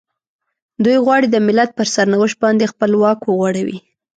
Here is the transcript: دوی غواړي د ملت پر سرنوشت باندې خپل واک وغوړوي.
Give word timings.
دوی 0.83 0.97
غواړي 1.05 1.27
د 1.31 1.35
ملت 1.47 1.69
پر 1.77 1.87
سرنوشت 1.95 2.37
باندې 2.43 2.71
خپل 2.71 2.91
واک 3.01 3.19
وغوړوي. 3.23 3.77